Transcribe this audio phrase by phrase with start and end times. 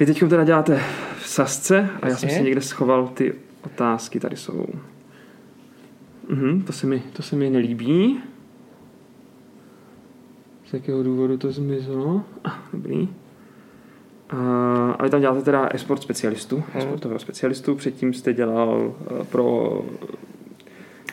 [0.00, 0.80] Vy teď teda děláte
[1.18, 4.66] v Sasce a já jsem si někde schoval ty otázky, tady jsou.
[6.28, 8.20] Mhm, to, se mi, to se mi nelíbí.
[10.66, 12.22] Z jakého důvodu to zmizelo?
[12.44, 13.08] Ah, dobrý.
[14.30, 14.36] A,
[14.98, 16.64] a vy tam děláte teda e-sport specialistu, hmm.
[16.74, 17.74] e-sportového specialistu.
[17.74, 19.80] Předtím jste dělal uh, pro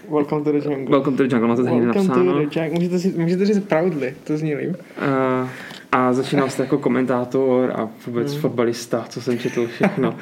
[0.09, 0.91] Welcome to the jungle.
[0.91, 2.33] Welcome to the jungle, máte tady Welcome napsáno.
[2.33, 2.69] to the jungle.
[2.69, 4.69] Můžete, si, můžete říct proudly, to zní líp.
[4.71, 5.49] Uh,
[5.91, 8.41] a začínal jste jako komentátor a vůbec Hmm.
[8.41, 10.15] fotbalista, co jsem četl všechno.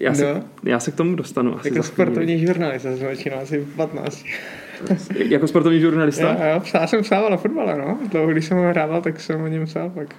[0.00, 0.42] Já se, No.
[0.64, 1.58] já se k tomu dostanu.
[1.58, 4.24] Asi Jako sportovní žurnalista jsem začínal asi v 15.
[5.28, 6.28] Jako sportovní žurnalista?
[6.32, 7.98] Jo, jo, psal jsem psával na fotbale, no.
[8.10, 10.14] Dlouho, když jsem ho hrával, tak jsem o něm psal pak.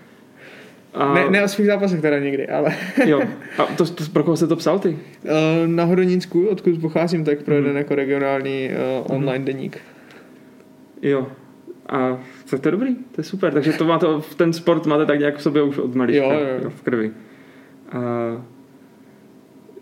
[0.93, 3.21] A, Ne, ne o svých zápasech teda někdy, ale Jo.
[3.57, 4.97] A to, to, pro koho jste to psal ty?
[5.25, 5.29] Eh,
[5.67, 7.63] na Hodonínsku, odkud pocházím, tak pro Mhm.
[7.63, 8.69] jeden jako regionální
[9.05, 9.77] uh, online deník.
[11.01, 11.27] Jo.
[11.89, 12.17] A
[12.53, 13.53] tak to je dobrý, to je super.
[13.53, 14.07] Takže to máte,
[14.37, 16.69] ten sport máte tak nějak v sobě už od malička, Jo, jo, jo.
[16.69, 17.11] v krvi.
[17.91, 17.99] A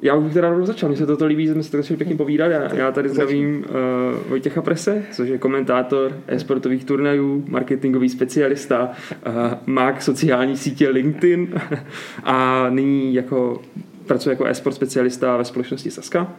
[0.02, 2.16] já už bych teda rovnou začal, mně se toto líbí, že jsme to začali pěkně
[2.16, 2.52] povídat.
[2.52, 8.90] Já, já tady zdravím uh, Vojtěcha Prese, což je komentátor e-sportových turnajů, marketingový specialista,
[9.28, 9.34] uh,
[9.66, 11.48] mák sociální sítě LinkedIn
[12.24, 13.62] a nyní jako
[14.08, 16.34] pracuje jako e-sport specialista ve společnosti Saska.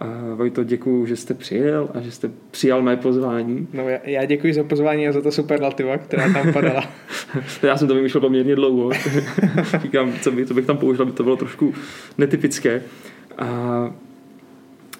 [0.00, 3.68] Uh, Vojto, děkuji, že jste přijel a že jste přijal mé pozvání.
[3.72, 6.84] No, já, já děkuji za pozvání a za to superlativa, která tam padala.
[7.62, 8.90] Já jsem to vymýšlel poměrně dlouho.
[9.82, 11.74] Říkám, co, by, co bych tam použil, aby to bylo trošku
[12.18, 12.82] netypické.
[13.38, 13.90] A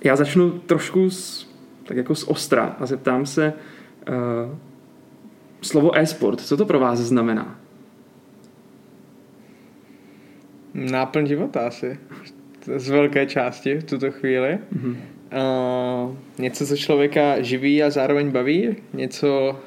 [0.04, 1.50] já začnu trošku z,
[1.84, 3.52] tak jako z ostra a zeptám se
[4.08, 4.14] uh,
[5.62, 7.58] slovo e-sport, co to pro vás znamená?
[10.74, 11.98] Náplň života asi.
[12.76, 14.58] Z velké části v tuto chvíli.
[14.72, 14.96] Mhm.
[15.32, 18.76] Uh, něco, co člověka živí a zároveň baví.
[18.92, 19.60] Něco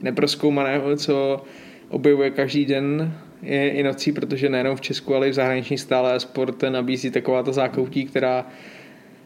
[0.00, 1.44] neproskoumaného, co
[1.88, 6.20] objevuje každý den i, i nocí, protože nejenom v Česku, ale i v zahraničí stále
[6.20, 8.46] sport nabízí taková ta zákoutí, která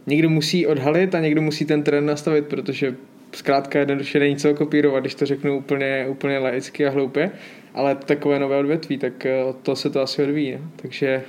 [0.06, 2.94] někdo musí odhalit a někdo musí ten trend nastavit, protože
[3.32, 7.30] zkrátka jednoduše není co kopírovat, když to řeknu úplně, úplně laicky a hloupě,
[7.74, 10.52] ale takové nové odvětví, tak eh, od toho se to asi odvíjí.
[10.52, 10.70] No.
[10.76, 11.22] Takže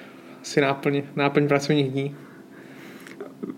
[0.47, 2.15] asi náplň, náplň pracovních dní.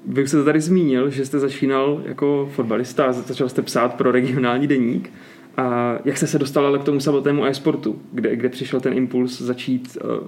[0.05, 4.11] Vy už jste tady zmínil, že jste začínal jako fotbalista a začal jste psát pro
[4.11, 5.11] regionální deník.
[5.57, 8.01] A jak jste se dostal ale k tomu samotnému e-sportu?
[8.11, 10.27] Kde, kde přišel ten impuls začít, eh,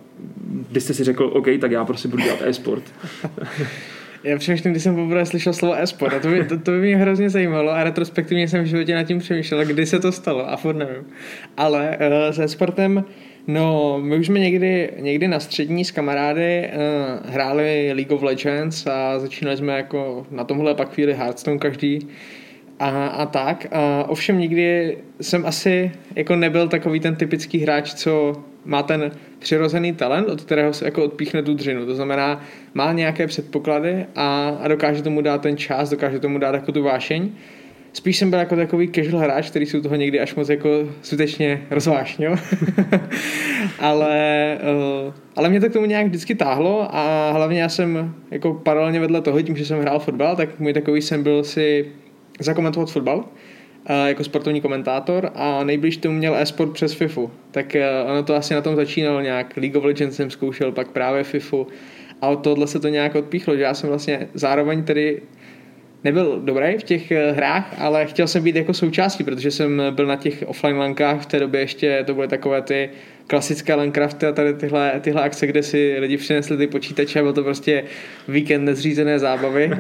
[0.70, 2.84] kdy jste si řekl, OK, tak já prostě budu dělat e-sport.
[4.24, 6.98] Já přemýšlím, když jsem poprvé slyšel slovo e-sport a to by, to, to by mě
[6.98, 10.58] hrozně zajímalo a retrospektivně jsem v životě nad tím přemýšlel, kdy se to stalo a
[10.58, 11.04] furt nevím.
[11.58, 13.04] Ale uh, se sportem,
[13.48, 18.88] no my už jsme někdy, někdy na střední s kamarády uh, hráli League of Legends
[18.88, 22.08] a začínali jsme jako na tomhle pak chvíli Hearthstone každý
[22.80, 23.68] a, a tak.
[23.72, 29.94] A ovšem nikdy jsem asi jako nebyl takový ten typický hráč, co má ten přirozený
[29.94, 31.86] talent, od kterého se jako odpíchne tu dřinu.
[31.86, 32.42] To znamená,
[32.74, 36.84] má nějaké předpoklady a, a dokáže tomu dát ten čas, dokáže tomu dát jako tu
[36.84, 37.32] vášeň.
[37.94, 40.70] Spíš jsem byl jako takový casual hráč, který si u toho někdy až moc jako
[41.02, 42.36] skutečně rozvášnil.
[43.80, 44.58] ale,
[45.06, 49.00] uh, ale mě to k tomu nějak vždycky táhlo a hlavně já jsem jako paralelně
[49.00, 51.86] vedle toho, tím, že jsem hrál fotbal, tak můj takový jsem byl si
[52.40, 53.26] zakomentovat fotbal
[53.86, 57.32] a jako sportovní komentátor a nejblíž tomu měl e-sport přes FIFU.
[57.52, 59.58] Tak eh, ono to asi na tom začínalo nějak.
[59.58, 61.68] League of Legends jsem zkoušel, pak právě FIFU
[62.22, 65.22] a od tohohle se to nějak odpíchlo, že já jsem vlastně zároveň tedy
[66.04, 70.06] nebyl dobrý v těch eh, hrách, ale chtěl jsem být jako součástí, protože jsem byl
[70.06, 72.90] na těch offline lankách, v té době ještě to byly takové ty
[73.32, 77.34] klasické Landcrafty a tady tyhle, tyhle akce, kde si lidi přinesli ty počítače a byl
[77.34, 77.84] to prostě
[78.28, 79.76] víkend nezřízené zábavy, uh,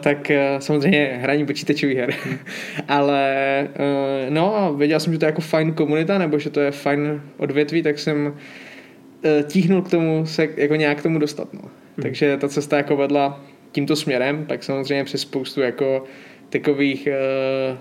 [0.00, 2.14] tak uh, samozřejmě hraní počítačových her.
[2.88, 6.60] Ale uh, no a věděl jsem, že to je jako fajn komunita, nebo že to
[6.60, 11.54] je fajn odvětví, tak jsem uh, tíhnul k tomu se jako nějak k tomu dostat.
[11.54, 11.60] No.
[11.60, 12.02] Hmm.
[12.02, 13.40] Takže ta cesta jako vedla
[13.76, 16.04] tímto směrem, tak samozřejmě přes spoustu jako
[16.50, 17.78] takových uh,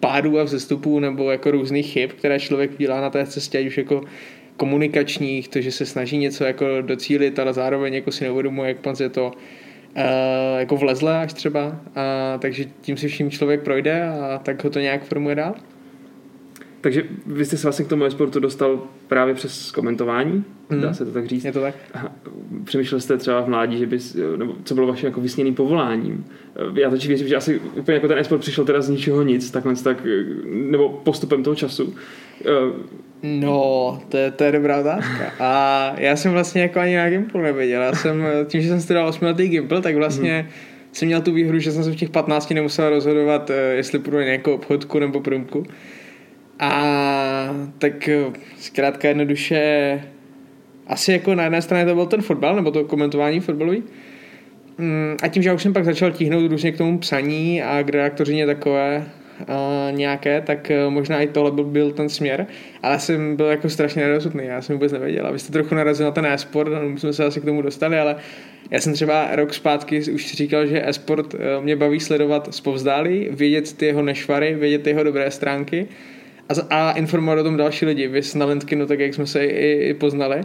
[0.00, 3.78] pádů a vzestupů nebo jako různých chyb, které člověk dělá na té cestě, ať už
[3.78, 4.02] jako
[4.56, 8.94] komunikačních, to, že se snaží něco jako docílit, ale zároveň jako si neuvědomuje, jak pan
[9.00, 14.40] je to uh, jako vlezle až třeba, a, takže tím si vším člověk projde a
[14.42, 15.54] tak ho to nějak formuje dál.
[16.82, 20.80] Takže vy jste se vlastně k tomu e-sportu dostal právě přes komentování, mm.
[20.80, 21.44] dá se to tak říct.
[21.44, 21.74] Je to tak?
[21.94, 22.12] Aha.
[22.64, 26.24] Přemýšlel jste třeba v mládí, že bys, nebo co bylo vaším jako vysněným povoláním?
[26.74, 29.74] Já totiž věřím, že asi úplně jako ten e-sport přišel teda z ničeho nic, takhle
[29.76, 29.96] tak,
[30.44, 31.94] nebo postupem toho času.
[33.22, 35.32] No, to je, to je dobrá otázka.
[35.40, 37.82] A já jsem vlastně jako ani nějak Gimple nevěděl.
[37.82, 40.54] Já jsem, tím, že jsem studoval 8 letý Gimple, tak vlastně mm.
[40.92, 44.24] jsem měl tu výhru, že jsem se v těch 15 nemusel rozhodovat, jestli půjdu na
[44.24, 45.66] nějakou obchodku nebo průmku.
[46.62, 48.08] A tak
[48.58, 50.00] zkrátka jednoduše
[50.86, 53.82] asi jako na jedné straně to byl ten fotbal, nebo to komentování fotbalový.
[54.78, 57.82] Mm, a tím, že já už jsem pak začal tíhnout různě k tomu psaní a
[57.82, 59.06] k redaktořině takové
[59.40, 62.46] uh, nějaké, tak uh, možná i tohle byl, byl ten směr,
[62.82, 65.26] ale jsem byl jako strašně nerozhodný, já jsem vůbec nevěděl.
[65.26, 67.98] A vy jste trochu narazil na ten e-sport, my jsme se asi k tomu dostali,
[67.98, 68.16] ale
[68.70, 73.72] já jsem třeba rok zpátky už říkal, že e-sport uh, mě baví sledovat zpovzdálí, vědět
[73.72, 75.88] ty jeho nešvary, vědět ty jeho dobré stránky
[76.58, 78.08] a, a informovat o tom další lidi.
[78.08, 80.40] Vy na Lentkinu, tak jak jsme se i, i poznali.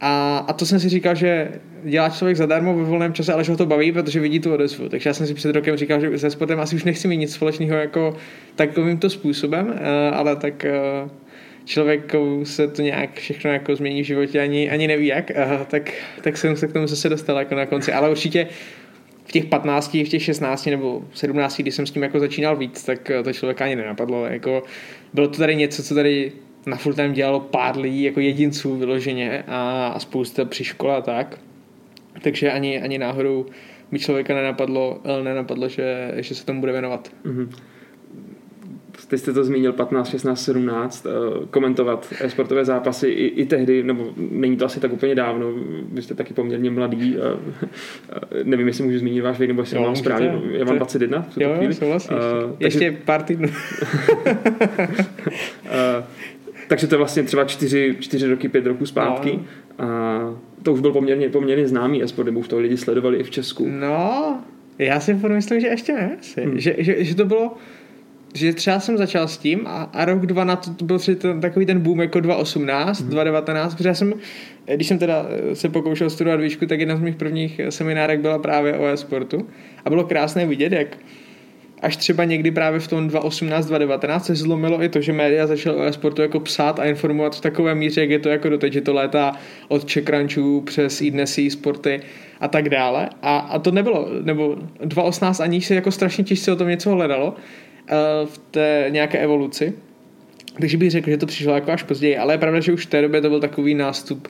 [0.00, 1.48] A, a to jsem si říkal, že
[1.84, 4.88] dělá člověk zadarmo ve volném čase, ale že ho to baví, protože vidí tu odezvu.
[4.88, 7.34] Takže já jsem si před rokem říkal, že se sportem asi už nechci mít nic
[7.34, 8.16] společného jako
[8.56, 10.72] takovýmto způsobem, eh, ale tak eh,
[11.64, 12.14] člověk
[12.44, 15.92] se to nějak všechno jako změní v životě, ani, ani neví jak, eh, tak,
[16.22, 17.92] tak jsem se k tomu zase dostal jako na konci.
[17.92, 18.46] Ale určitě
[19.24, 22.84] v těch 15, v těch 16 nebo 17, když jsem s tím jako začínal víc,
[22.84, 24.26] tak to člověka ani nenapadlo.
[24.26, 24.62] Jako,
[25.14, 26.32] bylo to tady něco, co tady
[26.66, 31.00] na full time dělalo pár lidí jako jedinců vyloženě a, a spousta při škole a
[31.00, 31.38] tak.
[32.22, 33.46] Takže ani, ani náhodou
[33.90, 37.12] mi člověka nenapadlo, eh, nenapadlo že, že se tomu bude věnovat.
[37.24, 37.48] Mm-hmm.
[39.08, 41.06] Teď jste to zmínil 15, 16, 17,
[41.50, 45.52] komentovat sportové zápasy i, i tehdy, nebo není to asi tak úplně dávno,
[45.92, 47.16] vy jste taky poměrně mladý,
[48.44, 51.34] nevím, jestli můžu zmínit váš věk, nebo jestli jo, mám správně, já mám 21 v
[51.34, 51.74] tuto jo, chvíli.
[51.88, 52.22] Vlastně, uh,
[52.60, 53.02] ještě takže...
[53.04, 53.48] pár týdnů.
[53.48, 54.34] uh,
[56.68, 59.38] takže to je vlastně třeba čtyři, čtyři roky, pět roků zpátky.
[59.78, 59.86] No.
[59.86, 60.20] A
[60.62, 63.66] to už byl poměrně, poměrně známý esport, nebo už to lidi sledovali i v Česku.
[63.68, 64.38] No,
[64.78, 66.16] já si myslím, že ještě ne.
[66.44, 66.58] Hmm.
[66.58, 67.56] Že, že, že, to bylo
[68.34, 71.40] že třeba jsem začal s tím a, a rok, dva na to, to byl ten,
[71.40, 73.10] takový ten boom jako 2018, hmm.
[73.10, 74.14] 2019, protože já jsem,
[74.74, 78.78] když jsem teda se pokoušel studovat výšku, tak jedna z mých prvních seminárek byla právě
[78.78, 79.48] o e-sportu
[79.84, 80.98] a bylo krásné vidět, jak
[81.82, 85.76] až třeba někdy právě v tom 2018, 2019 se zlomilo i to, že média začaly
[85.76, 88.80] o e-sportu jako psát a informovat v takové míře, jak je to jako doteď, že
[88.80, 89.32] to létá
[89.68, 92.00] od Čekrančů přes e sporty
[92.40, 93.08] a tak dále.
[93.22, 97.36] A, a to nebylo, nebo 2018 ani se jako strašně těžce o tom něco hledalo
[98.24, 99.72] v té nějaké evoluci.
[100.60, 102.90] Takže bych řekl, že to přišlo jako až později, ale je pravda, že už v
[102.90, 104.28] té době to byl takový nástup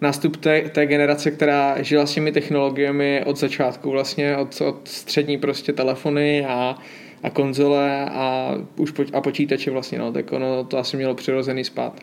[0.00, 5.38] nástup té, té generace, která žila s těmi technologiemi od začátku, vlastně od, od střední
[5.38, 6.78] prostě telefony a,
[7.22, 11.64] a konzole a už po, a počítače vlastně, no, tak ono to asi mělo přirozený
[11.64, 12.00] spát.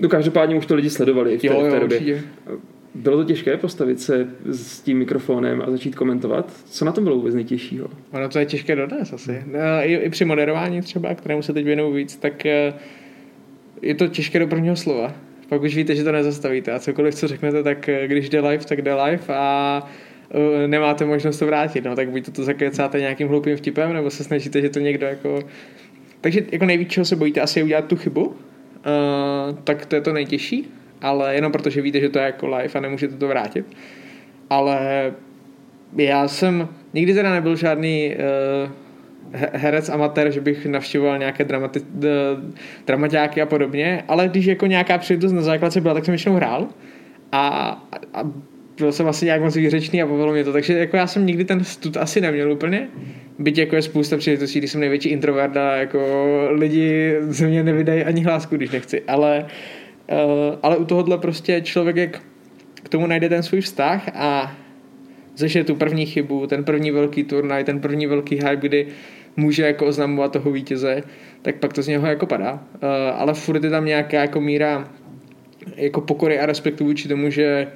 [0.00, 1.98] No každopádně už to lidi sledovali v té, jo, jo, v té době.
[1.98, 2.22] Určitě.
[2.96, 6.52] Bylo to těžké postavit se s tím mikrofonem a začít komentovat?
[6.64, 7.88] Co na tom bylo vůbec nejtěžšího?
[8.12, 9.32] Ono to je těžké dodnes asi.
[9.32, 9.54] Hmm.
[9.80, 12.74] I, I při moderování třeba, kterému se teď věnuju víc, tak eh,
[13.82, 15.14] je to těžké do prvního slova
[15.48, 18.64] pak už víte, že to nezastavíte a cokoliv, co řeknete, tak eh, když jde live,
[18.64, 19.82] tak jde live a
[20.66, 24.24] nemáte možnost to vrátit, no, tak buď to, to zakecáte nějakým hloupým vtipem, nebo se
[24.24, 25.38] snažíte, že to někdo jako...
[26.20, 28.34] Takže jako nejvíc, čeho se bojíte, asi je udělat tu chybu, uh,
[29.64, 30.68] tak to je to nejtěžší,
[31.02, 33.66] ale jenom protože víte, že to je jako live a nemůžete to vrátit.
[34.50, 35.12] Ale
[35.96, 38.70] já jsem nikdy teda nebyl žádný uh,
[39.32, 41.84] herec amatér, že bych navštěvoval nějaké dramati-
[42.86, 46.68] dramaťáky a podobně, ale když jako nějaká příležitost na základce byla, tak jsem většinou hrál.
[47.32, 47.48] A,
[48.14, 48.30] a
[48.78, 51.44] byl jsem asi nějak moc výřečný a bavilo mě to, takže jako já jsem nikdy
[51.44, 52.88] ten stud asi neměl úplně,
[53.38, 56.00] byť jako je spousta příležitostí, když jsem největší introvert a jako
[56.50, 59.85] lidi ze mě nevydají ani hlásku, když nechci, ale, uh,
[60.62, 62.22] ale u tohohle prostě člověk jak
[62.82, 64.56] k tomu najde ten svůj vztah a
[65.36, 68.86] zažije tu první chybu, ten první velký turnaj, ten první velký hype, kdy
[69.36, 71.02] může jako oznamovat toho vítěze,
[71.42, 72.52] tak pak to z něho jako padá.
[72.52, 72.60] Uh,
[73.16, 74.88] ale furt je tam nějaká jako míra
[75.76, 77.68] jako pokory a respektu vůči tomu, že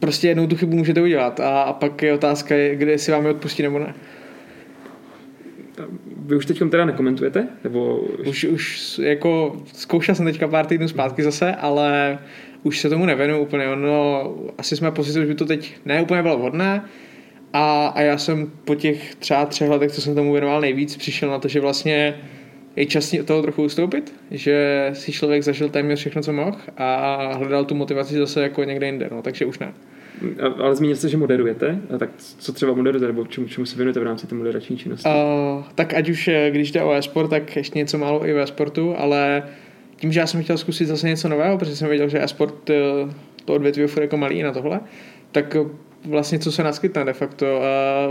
[0.00, 3.30] prostě jednou tu chybu můžete udělat a, a pak je otázka, kde si vám je
[3.30, 3.94] odpustí nebo ne.
[6.16, 7.48] Vy už teď teda nekomentujete?
[7.64, 7.96] Nebo...
[8.26, 12.18] Už, už jako zkoušel jsem teďka pár týdnů zpátky zase, ale
[12.62, 13.68] už se tomu nevěnuju úplně.
[13.68, 16.84] Ono, asi jsme pocit, že by to teď ne úplně bylo vhodné,
[17.56, 21.30] a, a já jsem po těch třeba třech letech, co jsem tomu věnoval nejvíc, přišel
[21.30, 22.20] na to, že vlastně
[22.76, 27.64] je čas toho trochu ustoupit, že si člověk zažil téměř všechno, co mohl a hledal
[27.64, 29.74] tu motivaci zase jako někde jinde, no, takže už ne.
[30.58, 34.00] Ale zmínil jste, že moderujete, a tak co třeba moderujete, nebo čemu, čemu se věnujete
[34.00, 35.08] v rámci té moderační činnosti?
[35.08, 38.46] Uh, tak ať už eh, když jde o e-sport, tak ještě něco málo i ve
[38.46, 39.42] sportu, ale
[39.96, 42.74] tím, že já jsem chtěl zkusit zase něco nového, protože jsem věděl, že e-sport eh,
[43.44, 44.80] to odvětví je jako malý na tohle,
[45.32, 45.56] tak
[46.04, 47.62] vlastně co se naskytne de facto.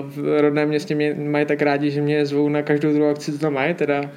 [0.03, 3.37] V rodném městě mě mají tak rádi, že mě zvou na každou druhou akci, co
[3.37, 4.11] tam mají, teda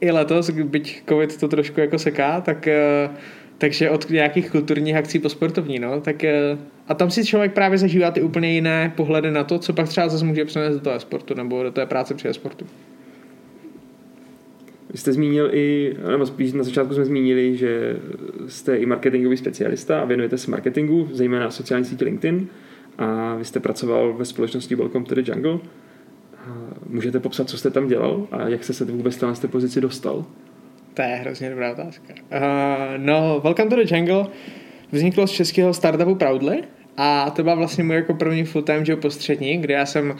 [0.00, 3.10] i letos, byť covid to trošku jako seká, tak eh,
[3.58, 7.78] takže od nějakých kulturních akcí po sportovní, no, tak eh, a tam si člověk právě
[7.78, 11.00] zažívá ty úplně jiné pohledy na to, co pak třeba zase může přenést do toho
[11.00, 12.66] sportu nebo do té práce při sportu.
[14.90, 17.96] Vy jste zmínil i, nebo spíš na začátku jsme zmínili, že
[18.46, 22.48] jste i marketingový specialista a věnujete se marketingu, zejména sociální sítě LinkedIn
[22.98, 25.58] a vy jste pracoval ve společnosti Welcome to the Jungle.
[26.86, 30.24] Můžete popsat, co jste tam dělal a jak jste se vůbec na té pozici dostal?
[30.98, 32.14] To je hrozně dobrá otázka.
[32.14, 32.40] Uh,
[32.96, 34.26] no, Welcome to the Jungle
[34.92, 36.58] vzniklo z českého startupu Proudly
[36.96, 40.16] a to byla vlastně můj jako první full-time job postřední, kde já jsem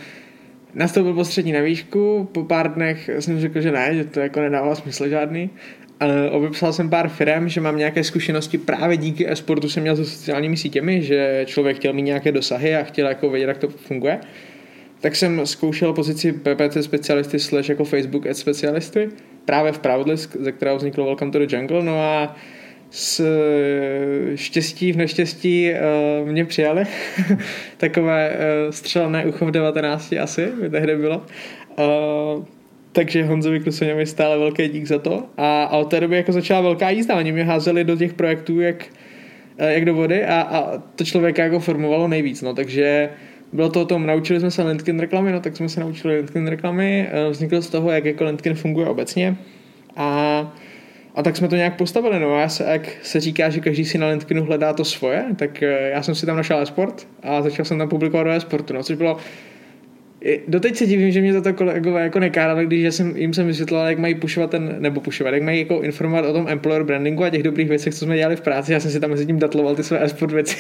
[0.75, 4.75] nastoupil postřední na výšku, po pár dnech jsem řekl, že ne, že to jako nedává
[4.75, 5.51] smysl žádný.
[6.03, 10.05] Uh, obepsal jsem pár firm, že mám nějaké zkušenosti právě díky e-sportu jsem měl se
[10.05, 14.21] sociálními sítěmi, že člověk chtěl mít nějaké dosahy a chtěl jako vědět, jak to funguje.
[15.01, 19.09] Tak jsem zkoušel pozici PPC specialisty slash jako Facebook ad specialisty
[19.49, 21.83] právě v Proudly, ze kterého vzniklo Welcome to the Jungle.
[21.83, 22.37] No a
[22.91, 23.25] s
[24.35, 25.71] štěstí v neštěstí
[26.21, 26.85] uh, mě přijali.
[27.77, 31.23] Takové uh, střelné ucho v 19 asi, by tehdy bylo.
[31.79, 32.45] Uh,
[32.93, 35.27] takže Honzovi Klusoňovi stále velký dík za to.
[35.37, 37.17] A, a od té doby jako začala velká jízda.
[37.17, 38.85] Oni mě házeli do těch projektů jak,
[39.59, 42.43] jak do vody a, a to člověka jako formovalo nejvíc.
[42.43, 42.55] No.
[42.55, 43.11] Takže
[43.53, 46.47] bylo to o tom, naučili jsme se LinkedIn reklamy, no tak jsme se naučili LinkedIn
[46.47, 49.37] reklamy, vzniklo z toho, jak jako LinkedIn funguje obecně.
[49.97, 50.57] A
[51.19, 53.99] a tak jsme to nějak postavili, no já se, jak se říká, že každý si
[53.99, 57.65] na LinkedInu hledá to svoje, tak eh, já jsem si tam našel e-sport a začal
[57.65, 59.17] jsem tam publikovat do e-sportu, no, což bylo
[60.49, 63.99] Doteď se divím, že mě to kolegové jako nekárali, když jsem, jim jsem vysvětloval, jak
[63.99, 67.43] mají pušovat ten, nebo pušovat, jak mají jako informovat o tom employer brandingu a těch
[67.43, 68.73] dobrých věcech, co jsme dělali v práci.
[68.73, 70.57] Já jsem si tam mezi tím datloval ty své e-sport věci.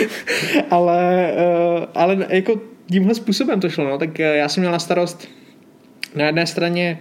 [0.70, 1.32] ale,
[1.76, 3.98] uh, ale jako tímhle způsobem to šlo, no.
[3.98, 5.28] tak eh, já jsem měl na starost
[6.14, 6.98] na jedné straně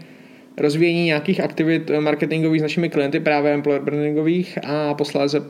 [0.57, 5.41] rozvíjení nějakých aktivit marketingových s našimi klienty, právě employer brandingových a posléze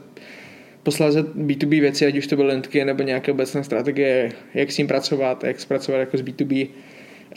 [0.83, 4.88] posléze B2B věci, ať už to byly lentky nebo nějaké obecné strategie, jak s ním
[4.88, 6.73] pracovat, jak zpracovat jako s B2B uh,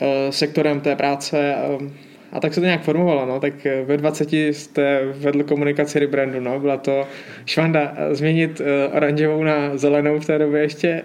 [0.01, 1.93] eh, sektorem té práce um,
[2.31, 6.39] a tak se to nějak formovalo, no, tak eh, ve 20 jste vedl komunikaci rebrandu,
[6.39, 7.07] no, byla to
[7.45, 8.61] švanda změnit
[8.91, 11.03] oranžovou na zelenou v té době ještě,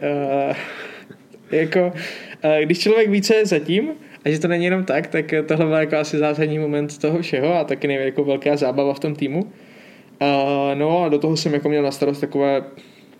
[1.51, 1.93] jako,
[2.65, 3.89] když člověk více je zatím,
[4.25, 7.55] a že to není jenom tak, tak tohle byl jako asi zásadní moment toho všeho
[7.55, 9.53] a taky největší jako velká zábava v tom týmu.
[10.23, 12.65] Uh, no a do toho jsem jako měl na starost takové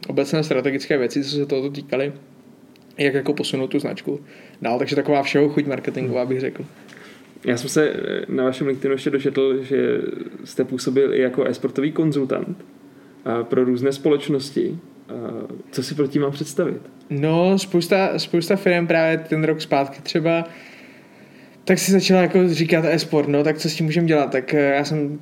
[0.09, 2.13] obecné strategické věci, co se tohoto týkaly,
[2.99, 4.21] jak jako posunout tu značku
[4.63, 6.65] dál, takže taková všeho chuť marketingová bych řekl.
[7.45, 7.93] Já jsem se
[8.29, 10.01] na vašem LinkedInu ještě dočetl, že
[10.45, 12.65] jste působil i jako e-sportový konzultant
[13.43, 14.79] pro různé společnosti.
[15.71, 16.83] Co si pro tím mám představit?
[17.11, 20.45] No, spousta, spousta firm právě ten rok zpátky třeba
[21.65, 24.31] tak si začala jako říkat e-sport, no, tak co s tím můžeme dělat?
[24.31, 25.19] Tak eh, já jsem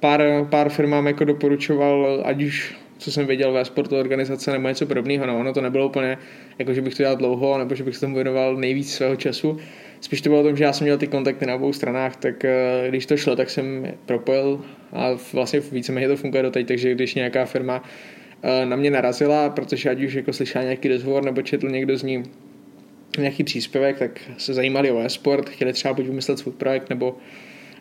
[0.00, 4.86] pár, pár firmám jako doporučoval, ať už co jsem věděl ve sportu organizace nebo něco
[4.86, 5.26] podobného.
[5.26, 6.18] No, ono to nebylo úplně,
[6.58, 9.58] jako že bych to dělal dlouho, nebo že bych se tomu věnoval nejvíc svého času.
[10.00, 12.44] Spíš to bylo o tom, že já jsem měl ty kontakty na obou stranách, tak
[12.44, 14.60] uh, když to šlo, tak jsem propojil
[14.92, 19.90] a vlastně víceméně to funguje doteď, takže když nějaká firma uh, na mě narazila, protože
[19.90, 22.22] ať už jako slyšela nějaký rozhovor nebo četl někdo z ní
[23.18, 27.16] nějaký příspěvek, tak se zajímali o e-sport, chtěli třeba buď vymyslet svůj projekt, nebo,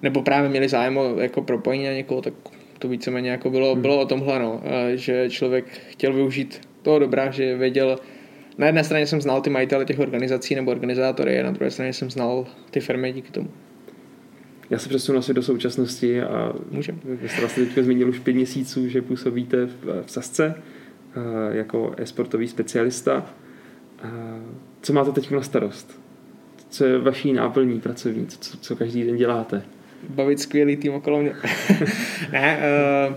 [0.02, 2.34] nebo právě měli zájem o jako propojení na někoho, tak
[2.80, 3.82] to víceméně jako bylo, hmm.
[3.82, 4.62] bylo o tomhle, no,
[4.96, 8.00] že člověk chtěl využít toho dobrá, že věděl,
[8.58, 11.94] na jedné straně jsem znal ty majitele těch organizací nebo organizátory, a na druhé straně
[11.94, 13.50] jsem znal ty firmy díky tomu.
[14.70, 17.00] Já se přesunu asi do současnosti a Můžem.
[17.04, 20.56] Vy jste vlastně teďka zmínil už pět měsíců, že působíte v, v Sasce
[21.52, 23.34] jako e-sportový specialista.
[24.82, 26.02] Co máte teď na starost?
[26.70, 28.28] Co je vaší náplní pracovní?
[28.28, 29.62] Co, co každý den děláte?
[30.10, 31.32] Bavit skvělý tým okolo mě.
[32.32, 32.60] ne,
[33.10, 33.16] uh,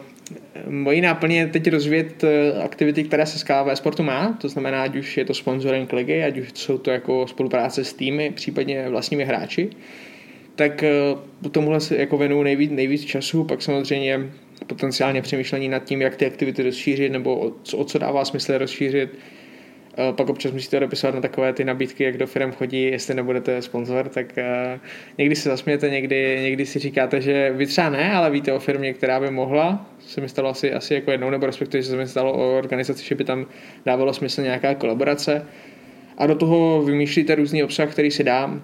[0.72, 4.96] mojí náplně je teď rozvíjet uh, aktivity, které se ve sportu má, to znamená, ať
[4.96, 9.24] už je to sponsoring ligy, ať už jsou to jako spolupráce s týmy, případně vlastními
[9.24, 9.70] hráči,
[10.56, 10.84] tak
[11.42, 14.30] uh, tomuhle se jako věnuju nejvíc, nejvíc času, pak samozřejmě
[14.66, 19.10] potenciálně přemýšlení nad tím, jak ty aktivity rozšířit, nebo o, o co dává smysl rozšířit,
[20.12, 24.08] pak občas musíte odepisovat na takové ty nabídky, jak do firm chodí, jestli nebudete sponzor,
[24.08, 24.80] tak uh,
[25.18, 28.92] někdy se zasmějete, někdy, někdy si říkáte, že vy třeba ne, ale víte o firmě,
[28.92, 32.32] která by mohla, se mi stalo asi, asi jako jednou, nebo respektive se mi stalo
[32.32, 33.46] o organizaci, že by tam
[33.86, 35.46] dávalo smysl nějaká kolaborace.
[36.18, 38.60] A do toho vymýšlíte různý obsah, který si dá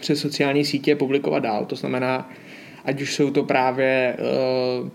[0.00, 2.30] přes sociální sítě publikovat dál, to znamená,
[2.84, 4.16] ať už jsou to právě
[4.82, 4.88] uh,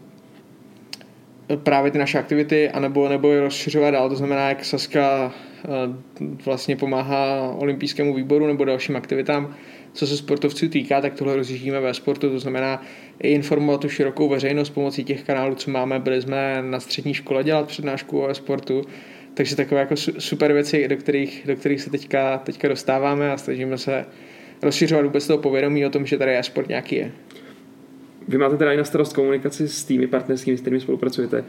[1.58, 5.34] právě ty naše aktivity, anebo, nebo je rozšiřovat dál, to znamená, jak Saska
[6.46, 9.56] vlastně pomáhá olympijskému výboru nebo dalším aktivitám,
[9.94, 12.84] co se sportovců týká, tak tohle rozjíždíme ve sportu, to znamená
[13.20, 16.00] i informovat tu širokou veřejnost pomocí těch kanálů, co máme.
[16.00, 18.82] Byli jsme na střední škole dělat přednášku o sportu,
[19.34, 23.78] takže takové jako super věci, do kterých, do kterých se teďka, teďka dostáváme a snažíme
[23.78, 24.06] se
[24.62, 27.12] rozšiřovat vůbec toho povědomí o tom, že tady e-sport nějaký je.
[28.28, 31.44] Vy máte teda i na starost komunikaci s tými partnerskými, s kterými spolupracujete.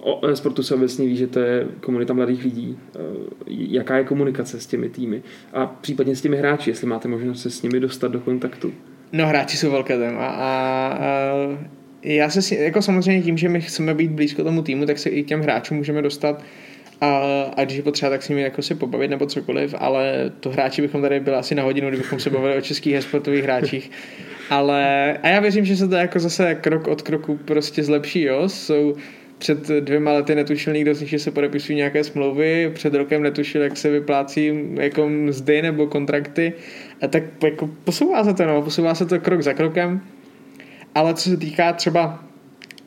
[0.00, 2.78] O sportu se obecně ví, že to je komunita mladých lidí.
[3.46, 5.22] Jaká je komunikace s těmi týmy?
[5.52, 8.72] A případně s těmi hráči, jestli máte možnost se s nimi dostat do kontaktu?
[9.12, 10.98] No hráči jsou velké téma a, a
[12.02, 15.24] já se jako samozřejmě tím, že my chceme být blízko tomu týmu, tak se i
[15.24, 16.42] těm hráčům můžeme dostat
[17.00, 20.50] a, a když je potřeba, tak s nimi jako se pobavit nebo cokoliv, ale to
[20.50, 23.90] hráči bychom tady byli asi na hodinu, kdybychom se bavili o českých sportových hráčích.
[24.50, 28.48] Ale a já věřím, že se to jako zase krok od kroku prostě zlepší, jo.
[28.48, 28.96] Jsou
[29.38, 33.62] před dvěma lety netušil nikdo z nich, že se podepisují nějaké smlouvy, před rokem netušil,
[33.62, 36.52] jak se vyplácí jako mzdy nebo kontrakty.
[37.02, 40.00] A tak jako posouvá se to, no, posouvá se to krok za krokem.
[40.94, 42.24] Ale co se týká třeba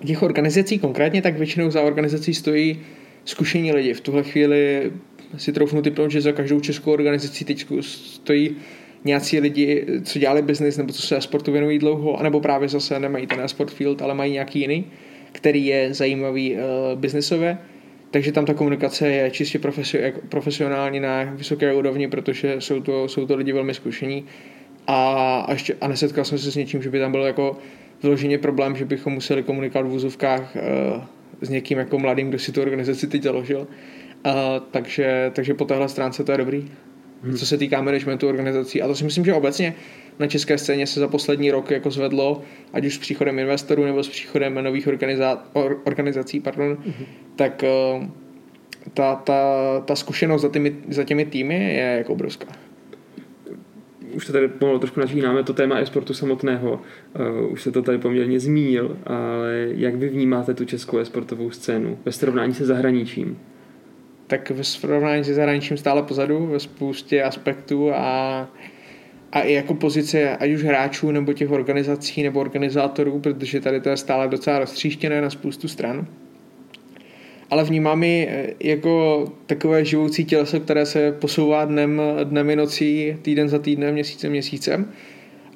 [0.05, 2.79] těch organizací konkrétně, tak většinou za organizací stojí
[3.29, 3.93] zkušení lidi.
[3.93, 4.91] V tuhle chvíli
[5.37, 8.55] si troufnu typnout, že za každou českou organizaci teď stojí
[9.05, 13.27] nějací lidi, co dělali biznis nebo co se sportu věnují dlouho, anebo právě zase nemají
[13.27, 14.85] ten sport field, ale mají nějaký jiný,
[15.31, 16.59] který je zajímavý uh,
[16.99, 17.57] biznisově.
[18.11, 19.59] Takže tam ta komunikace je čistě
[20.29, 24.25] profesionální na vysoké úrovni, protože jsou to, jsou to lidi velmi zkušení.
[24.87, 27.57] A, a, ještě, a nesetkal jsem se s něčím, že by tam byl jako
[28.03, 31.03] vyloženě problém, že bychom museli komunikovat v vůzovkách uh,
[31.41, 33.67] s někým jako mladým, kdo si tu organizaci teď založil.
[34.25, 34.33] Uh,
[34.71, 36.67] takže, takže po téhle stránce to je dobrý.
[37.23, 37.37] Hmm.
[37.37, 38.81] Co se týká managementu organizací.
[38.81, 39.75] A to si myslím, že obecně
[40.19, 42.41] na české scéně se za poslední rok jako zvedlo,
[42.73, 47.05] ať už s příchodem investorů nebo s příchodem nových organizá- or, organizací, pardon, hmm.
[47.35, 47.63] tak
[47.97, 48.05] uh,
[48.93, 49.43] ta, ta,
[49.85, 52.68] ta zkušenost za těmi, za těmi týmy je jako obrovská
[54.13, 56.81] už to tady pomalu trošku načínáme, to téma e-sportu samotného,
[57.41, 61.97] uh, už se to tady poměrně zmínil, ale jak vy vnímáte tu českou e-sportovou scénu
[62.05, 63.39] ve srovnání se zahraničím?
[64.27, 68.47] Tak ve srovnání se zahraničím stále pozadu ve spoustě aspektů a,
[69.31, 73.89] a i jako pozice ať už hráčů nebo těch organizací nebo organizátorů, protože tady to
[73.89, 76.07] je stále docela roztříštěné na spoustu stran
[77.49, 83.15] ale vnímám ji eh, jako takové živoucí těleso, které se posouvá dnem, dnem i nocí,
[83.21, 84.91] týden za týdnem, měsícem měsícem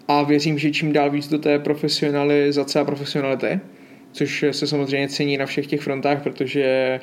[0.08, 3.60] a věřím, že čím dál víc do té profesionalizace a profesionality,
[4.12, 6.99] což se samozřejmě cení na všech těch frontách, protože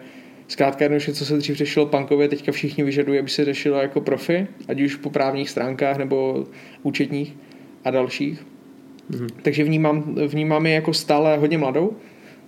[0.49, 4.47] zkrátka jednoduše, co se dřív řešilo punkově, teďka všichni vyžadují, aby se řešilo jako profi,
[4.69, 6.47] ať už po právních stránkách nebo
[6.83, 7.37] účetních
[7.85, 8.47] a dalších.
[9.11, 9.29] Mm-hmm.
[9.43, 11.97] Takže vnímám, vnímám je jako stále hodně mladou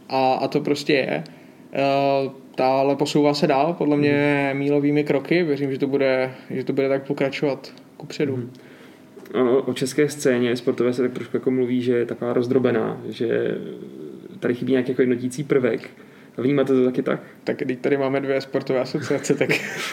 [0.08, 1.24] a, a to prostě je.
[1.72, 5.42] Eh, ale posouvá se dál, podle mě mílovými kroky.
[5.42, 8.34] Věřím, že to bude, že to bude tak pokračovat kupředu.
[8.34, 8.50] Hmm.
[9.34, 13.58] Ano, o české scéně sportové se tak trošku jako mluví, že je taková rozdrobená, že
[14.40, 15.90] tady chybí nějaký jako jednotící prvek.
[16.36, 17.20] Vnímáte to taky tak?
[17.44, 19.50] Tak když tady máme dvě sportové asociace, tak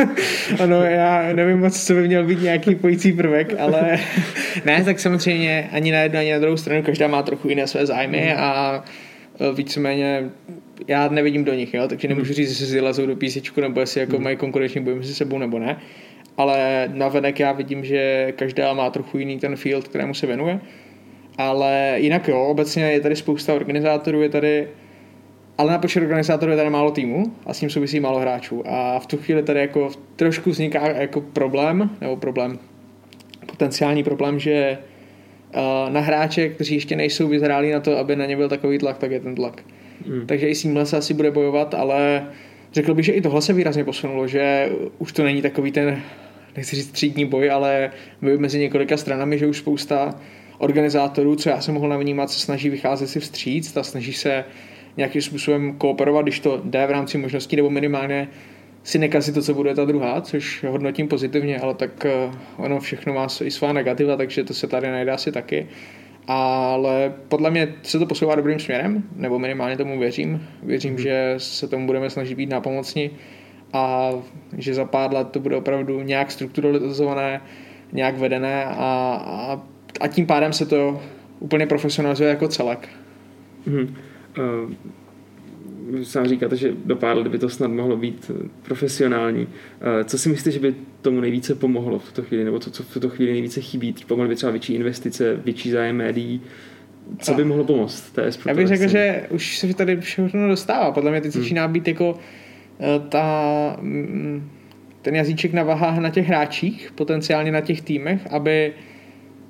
[0.64, 4.00] ano, já nevím moc, co by měl být nějaký pojící prvek, ale
[4.66, 7.86] ne, tak samozřejmě ani na jednu, ani na druhou stranu, každá má trochu jiné své
[7.86, 8.40] zájmy hmm.
[8.40, 8.84] a
[9.40, 10.30] e, víceméně
[10.88, 12.34] já nevidím do nich, jo, takže nemůžu hmm.
[12.34, 14.24] říct, jestli si lezou do písečku, nebo jestli jako hmm.
[14.24, 15.80] mají konkurenční boj mezi sebou, nebo ne.
[16.38, 20.60] Ale navenek já vidím, že každá má trochu jiný ten field, kterému se věnuje.
[21.38, 24.68] Ale jinak jo, obecně je tady spousta organizátorů, je tady
[25.60, 28.64] ale na počet organizátorů je tady málo týmu a s tím souvisí málo hráčů.
[28.68, 32.60] A v tu chvíli tady jako trošku vzniká jako problém, nebo problém,
[33.46, 34.78] potenciální problém, že
[35.56, 38.98] uh, na hráče, kteří ještě nejsou vyzrálí na to, aby na ně byl takový tlak,
[38.98, 39.64] tak je ten tlak.
[40.08, 40.28] Hmm.
[40.28, 42.28] Takže i s tímhle se asi bude bojovat, ale
[42.74, 46.02] řekl bych, že i tohle se výrazně posunulo, že už to není takový ten,
[46.58, 50.16] nechci říct třídní boj, ale boj mezi několika stranami, že už spousta
[50.58, 54.46] organizátorů, co já jsem mohl navnímat, se snaží vycházet si vstříc a snaží se
[54.98, 58.28] nějakým způsobem kooperovat, když to jde v rámci možností, nebo minimálně
[58.84, 63.14] si nekazit to, co bude ta druhá, což hodnotím pozitivně, ale tak eh, ono všechno
[63.14, 65.68] má i svá negativa, takže to se tady najde asi taky
[66.32, 70.48] ale podle mě se to posouvá dobrým směrem, nebo minimálně tomu věřím.
[70.64, 71.00] Věřím, hmm.
[71.04, 73.12] že se tomu budeme snažit být nápomocni
[73.74, 74.12] a
[74.58, 77.42] že za pár let to bude opravdu nějak strukturalizované,
[77.94, 79.62] nějak vedené a, a,
[80.02, 81.02] a tím pádem se to
[81.40, 82.90] úplně profesionalizuje jako celek.
[83.68, 83.96] Hmm.
[84.38, 84.74] Uh
[86.04, 89.48] sám říkáte, že do pár let by to snad mohlo být eh, profesionální.
[89.82, 92.84] Eh, co si myslíte, že by tomu nejvíce pomohlo v tuto chvíli, nebo to, co
[92.84, 93.96] v tuto chvíli nejvíce chybí?
[94.08, 96.42] Pomohly by třeba větší investice, větší zájem médií?
[97.20, 100.92] Co by mohlo pomoct té Já bych řekl, že už se tady všechno dostává.
[100.92, 101.44] Podle mě teď hmm.
[101.44, 102.18] začíná být jako
[102.80, 104.50] eh, ta, mm,
[105.02, 108.74] ten jazyček na vahách na těch hráčích, potenciálně na těch týmech, aby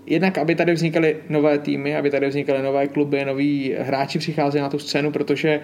[0.05, 4.69] jednak, aby tady vznikaly nové týmy, aby tady vznikaly nové kluby, noví hráči přicházeli na
[4.69, 5.61] tu scénu, protože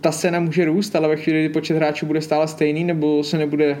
[0.00, 3.38] ta scéna může růst, ale ve chvíli, kdy počet hráčů bude stále stejný nebo se
[3.38, 3.78] nebude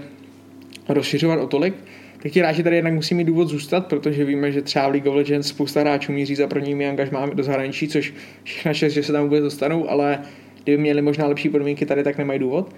[0.88, 1.74] rozšiřovat o tolik,
[2.22, 5.06] tak ti hráči tady jednak musí mít důvod zůstat, protože víme, že třeba v League
[5.06, 9.12] of Legends spousta hráčů míří za prvními angažmámi do zahraničí, což všechna čest, že se
[9.12, 10.18] tam vůbec dostanou, ale
[10.64, 12.74] kdyby měli možná lepší podmínky tady, tak nemají důvod.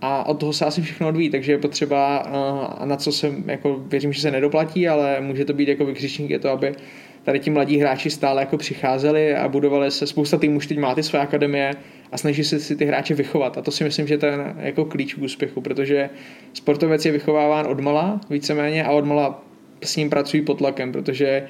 [0.00, 3.84] A od toho se asi všechno odvíjí, takže je potřeba, a na co se, jako
[3.86, 6.74] věřím, že se nedoplatí, ale může to být jako vykřičník, je to, aby
[7.24, 10.94] tady ti mladí hráči stále jako přicházeli a budovali se, spousta týmů už teď má
[10.94, 11.74] ty své akademie
[12.12, 13.58] a snaží se si ty hráče vychovat.
[13.58, 16.10] A to si myslím, že to je jako klíč k úspěchu, protože
[16.52, 19.44] sportovec je vychováván od mala víceméně a od mala
[19.84, 21.46] s ním pracují pod tlakem, protože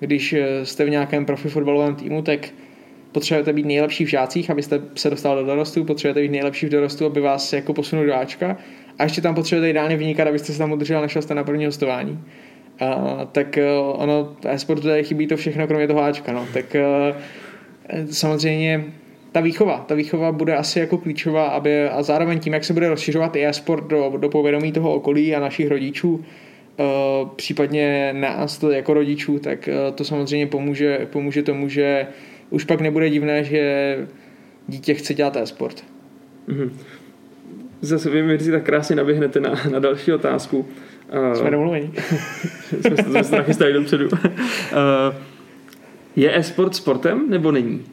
[0.00, 2.48] když jste v nějakém profi fotbalovém týmu, tak
[3.12, 7.06] potřebujete být nejlepší v žácích, abyste se dostal do dorostu, potřebujete být nejlepší v dorostu,
[7.06, 8.56] aby vás jako posunul do Ačka
[8.98, 12.18] a ještě tam potřebujete ideálně vynikat, abyste se tam udržel, než jste na první hostování.
[12.82, 16.46] Uh, tak uh, ono, e-sportu tady chybí to všechno, kromě toho Ačka, no.
[16.52, 17.16] Tak uh,
[18.10, 18.84] samozřejmě
[19.32, 22.88] ta výchova, ta výchova bude asi jako klíčová, aby a zároveň tím, jak se bude
[22.88, 28.70] rozšiřovat i e-sport do, do povědomí toho okolí a našich rodičů, uh, případně nás to
[28.70, 32.06] jako rodičů, tak to samozřejmě pomůže, pomůže tomu, že
[32.50, 33.96] už pak nebude divné, že
[34.68, 35.84] dítě chce dělat e-sport.
[36.48, 36.70] Mm-hmm.
[37.80, 40.58] Zase vy mi tak krásně naběhnete na, na další otázku.
[40.58, 40.66] Uh,
[41.34, 41.90] jsme domluveni.
[43.06, 44.08] jsme, se nachystali dopředu.
[44.12, 44.20] uh,
[46.16, 47.84] je e-sport sportem nebo není?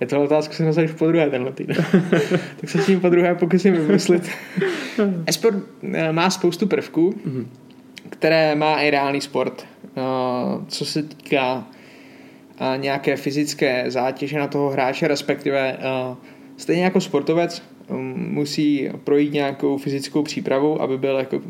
[0.00, 1.76] Je to otázka, jsem už po druhé tenhle týden.
[2.60, 4.30] tak se tím po druhé pokusím vymyslit.
[5.26, 5.56] e-sport
[6.12, 7.46] má spoustu prvků, mm-hmm.
[8.10, 9.66] které má i reálný sport.
[10.68, 11.66] Co se týká
[12.58, 15.76] a nějaké fyzické zátěže na toho hráče, respektive
[16.56, 21.40] stejně jako sportovec um, musí projít nějakou fyzickou přípravu, aby byl jako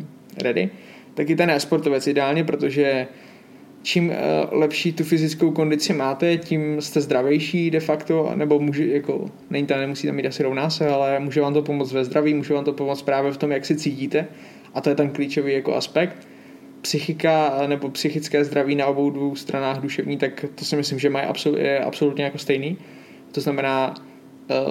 [0.42, 0.70] ready,
[1.14, 3.06] tak i ten e-sportovec ideálně, protože
[3.82, 4.12] čím
[4.50, 9.80] lepší tu fyzickou kondici máte, tím jste zdravější de facto, nebo může, jako, není tam,
[9.80, 12.64] nemusí tam mít asi rovná se, ale může vám to pomoct ve zdraví, může vám
[12.64, 14.26] to pomoct právě v tom, jak si cítíte
[14.74, 16.28] a to je ten klíčový jako aspekt
[16.80, 21.26] psychika nebo psychické zdraví na obou dvou stranách duševní, tak to si myslím, že mají
[21.28, 22.78] absol- je absolutně jako stejný.
[23.32, 24.13] To znamená, eh,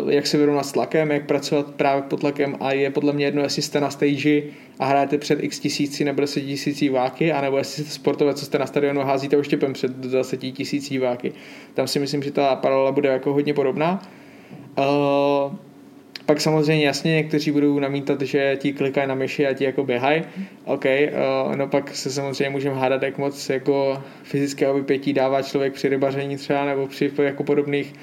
[0.10, 3.42] jak se vyrovnat s tlakem, jak pracovat právě pod tlakem a je podle mě jedno,
[3.44, 4.42] jestli jste na stage
[4.80, 8.60] a hrajete před x tisíci nebo 10 tisící váky, anebo jestli jste sportovec, co jste
[8.60, 11.34] na stadionu házíte oštěpem před 20 tisící váky.
[11.74, 14.02] Tam si myslím, že ta paralela bude jako hodně podobná.
[14.78, 15.56] Uh,
[16.26, 20.24] pak samozřejmě jasně někteří budou namítat, že ti klikají na myši a ti jako běhají.
[20.66, 25.74] OK, uh, no pak se samozřejmě můžeme hádat, jak moc jako fyzického vypětí dává člověk
[25.74, 27.94] při rybaření třeba nebo při jako podobných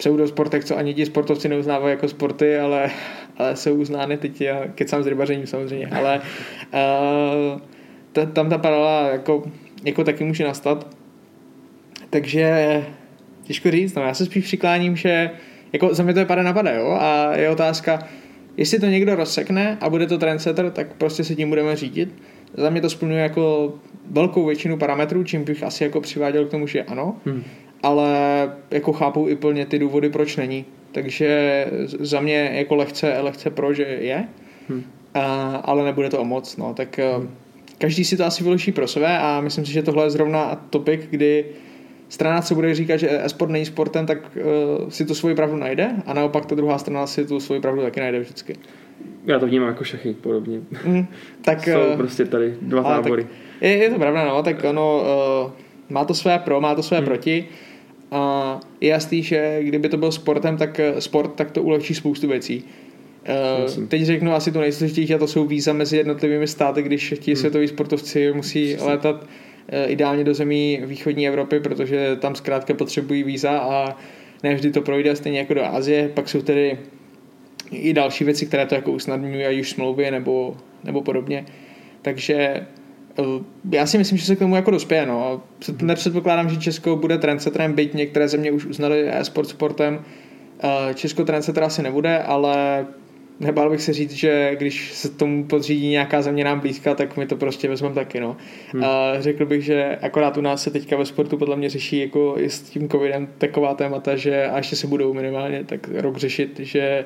[0.00, 2.90] pseudosportech, co ani ti sportovci neuznávají jako sporty, ale,
[3.36, 7.60] ale jsou uznány teď, já kecám s rybařením samozřejmě, ale uh,
[8.12, 9.42] ta, tam ta paralela jako,
[9.84, 10.96] jako taky může nastat.
[12.10, 12.84] Takže
[13.42, 15.30] těžko říct, no já se spíš přikláním, že
[15.72, 17.98] jako za mě to je pada na pada, jo, a je otázka,
[18.56, 22.14] jestli to někdo rozsekne a bude to trendsetter, tak prostě se tím budeme řídit.
[22.54, 23.74] Za mě to splňuje jako
[24.10, 27.44] velkou většinu parametrů, čím bych asi jako přiváděl k tomu, že ano, hmm.
[27.82, 28.08] Ale
[28.70, 30.64] jako chápu i plně ty důvody, proč není.
[30.92, 31.66] Takže
[32.00, 34.28] za mě jako lehce, lehce pro, že je,
[34.68, 34.84] hmm.
[35.14, 37.30] a, ale nebude to o moc, no, tak hmm.
[37.78, 41.06] každý si to asi vyloží pro sebe a myslím si, že tohle je zrovna topik,
[41.10, 41.44] kdy
[42.10, 45.90] strana, co bude říkat, že e-sport není sportem, tak uh, si tu svoji pravdu najde
[46.06, 48.56] a naopak ta druhá strana si tu svoji pravdu taky najde vždycky.
[49.26, 50.60] Já to vnímám jako šachy podobně.
[50.84, 51.06] Mm,
[51.42, 53.26] tak, Jsou uh, prostě tady dva tábory.
[53.60, 55.02] Je, je to pravda, no, tak ono
[55.44, 55.52] uh,
[55.88, 57.06] má to své pro, má to své hmm.
[57.06, 57.48] proti.
[58.10, 62.64] A je jasný, že kdyby to byl sportem, tak sport, tak to ulehčí spoustu věcí.
[63.78, 67.30] Uh, teď řeknu asi to nejsložitější a to jsou víza mezi jednotlivými státy, když ti
[67.30, 67.36] hmm.
[67.36, 69.26] světoví sportovci musí létat
[69.72, 73.96] Eh, ideálně do zemí východní Evropy, protože tam zkrátka potřebují víza a
[74.42, 76.08] ne vždy to projde, stejně jako do Asie.
[76.08, 76.78] Pak jsou tedy
[77.70, 81.46] i další věci, které to jako usnadňují, ať už smlouvy nebo, nebo podobně.
[82.02, 82.66] Takže eh,
[83.72, 85.06] já si myslím, že se k tomu jako dospěje.
[85.06, 85.42] No.
[85.82, 90.04] Nepředpokládám, že Česko bude trendsetrem, byť některé země už uznali e-sport sportem.
[90.62, 92.86] Eh, Česko trendsetra asi nebude, ale
[93.40, 97.26] nebál bych se říct, že když se tomu podřídí nějaká země nám blízká, tak my
[97.26, 98.20] to prostě vezmeme taky.
[98.20, 98.36] No.
[98.72, 98.84] Hmm.
[98.84, 102.34] A řekl bych, že akorát u nás se teďka ve sportu podle mě řeší jako
[102.38, 106.60] i s tím covidem taková témata, že a ještě se budou minimálně tak rok řešit,
[106.62, 107.04] že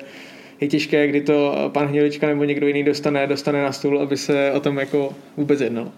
[0.61, 4.51] je těžké, kdy to pan Hnilička nebo někdo jiný dostane, dostane na stůl, aby se
[4.51, 5.91] o tom jako vůbec jednalo.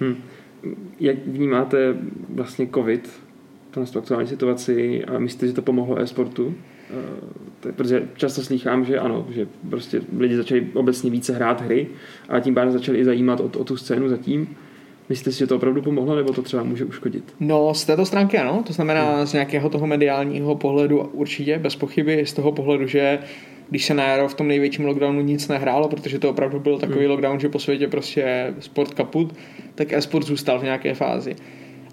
[0.00, 0.16] Hmm.
[1.00, 1.94] Jak vnímáte
[2.28, 3.10] vlastně covid,
[3.70, 6.46] tu aktuální situaci a myslíte, že to pomohlo e-sportu?
[6.46, 11.86] Uh, protože často slychám, že ano, že prostě lidi začali obecně více hrát hry
[12.28, 14.56] a tím pádem začali i zajímat o, o tu scénu zatím.
[15.08, 17.34] Myslíte si, že to opravdu pomohlo, nebo to třeba může uškodit?
[17.40, 19.26] No, z této stránky ano, to znamená hmm.
[19.26, 23.18] z nějakého toho mediálního pohledu určitě, bez pochyby, z toho pohledu, že
[23.70, 27.00] když se na jaro v tom největším lockdownu nic nehrálo, protože to opravdu byl takový
[27.00, 27.10] hmm.
[27.10, 29.34] lockdown, že po světě prostě sport kaput,
[29.74, 31.36] tak e-sport zůstal v nějaké fázi.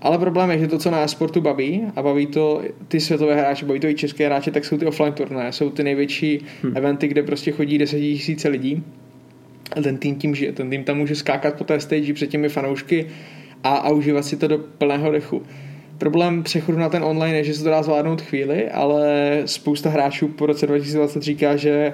[0.01, 3.65] Ale problém je, že to, co na e-sportu baví, a baví to ty světové hráče,
[3.65, 6.77] baví to i české hráče, tak jsou ty offline turnaje, jsou ty největší hmm.
[6.77, 8.83] eventy, kde prostě chodí 10 tisíce lidí
[9.75, 10.53] a ten tým tím žije.
[10.53, 13.07] Ten tým tam může skákat po té stage před těmi fanoušky
[13.63, 15.43] a, a užívat si to do plného dechu.
[15.97, 20.27] Problém přechodu na ten online je, že se to dá zvládnout chvíli, ale spousta hráčů
[20.27, 21.93] po roce 2020 říká, že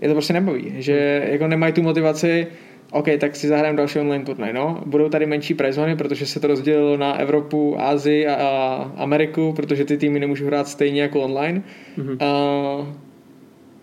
[0.00, 2.46] je to prostě nebaví, že jako nemají tu motivaci,
[2.90, 4.82] OK, tak si zahrajeme další online turnaj, no.
[4.86, 9.84] Budou tady menší prize protože se to rozdělilo na Evropu, Asii a, a Ameriku, protože
[9.84, 11.62] ty týmy nemůžou hrát stejně jako online.
[11.98, 12.16] Mm-hmm.
[12.80, 12.86] Uh,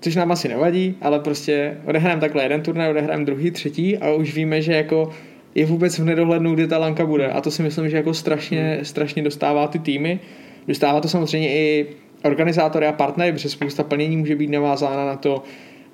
[0.02, 4.36] což nám asi nevadí, ale prostě odehrajeme takhle jeden turnaj, odehrajeme druhý, třetí a už
[4.36, 5.10] víme, že jako
[5.56, 7.28] je vůbec v nedohlednu, kdy ta lanka bude.
[7.28, 10.20] A to si myslím, že jako strašně, strašně dostává ty týmy.
[10.68, 11.88] Dostává to samozřejmě i
[12.24, 15.44] organizátory a partnery, protože spousta plnění může být navázána na to.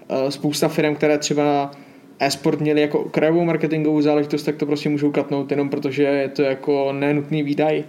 [0.10, 1.72] Eh, spousta firm, které třeba
[2.20, 6.42] e-sport měli jako krajovou marketingovou záležitost, tak to prostě můžou katnout jenom protože je to
[6.42, 7.84] jako nenutný výdaj.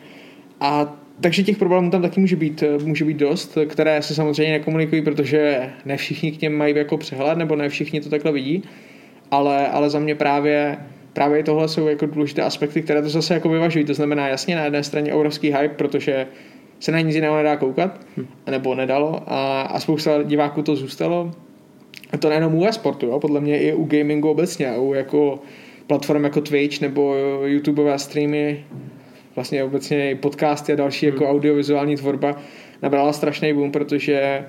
[0.61, 4.53] A takže těch problémů tam taky může být, eh, může být dost, které se samozřejmě
[4.53, 8.63] nekomunikují, protože ne všichni k něm mají jako přehled, nebo ne všichni to takhle vidí,
[9.31, 10.79] ale, ale za mě právě
[11.13, 13.85] právě tohle jsou jako důležité aspekty, které to zase jako vyvažují.
[13.85, 16.27] To znamená jasně na jedné straně obrovský hype, protože
[16.81, 18.27] se na nic jiného nedá koukat, hm.
[18.51, 21.33] nebo nedalo a, a spousta diváků to zůstalo.
[22.13, 23.21] A to nejenom u e-sportu, jo?
[23.21, 25.39] podle mě i u gamingu obecně, u jako
[25.87, 28.65] platform jako Twitch nebo YouTubeové streamy,
[29.35, 31.15] vlastně obecně i podcasty a další hmm.
[31.15, 32.37] jako audiovizuální tvorba
[32.83, 34.45] nabrala strašný boom, protože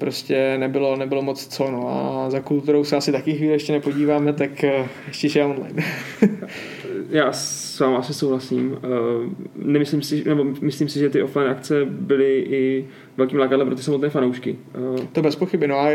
[0.00, 4.32] prostě nebylo, nebylo moc co, no a za kulturou se asi taky chvíli ještě nepodíváme,
[4.32, 5.82] tak eh, ještě je online.
[7.10, 8.78] Já s vámi asi souhlasím.
[8.84, 8.88] Eh,
[9.56, 13.82] nemyslím si, nebo myslím si, že ty offline akce byly i velkým lákadlem pro ty
[13.82, 14.56] samotné fanoušky.
[14.74, 15.88] Eh, to bez pochyby, no a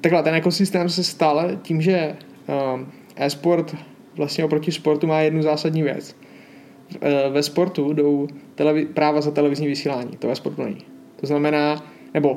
[0.00, 2.16] takhle ten ekosystém se stále tím, že
[3.16, 3.76] e-sport
[4.16, 6.16] vlastně oproti sportu má jednu zásadní věc.
[7.30, 10.84] Ve sportu jdou televi- práva za televizní vysílání, to ve sportu není.
[11.20, 12.36] To znamená, nebo